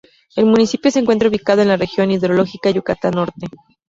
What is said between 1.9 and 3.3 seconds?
hidrológica Yucatán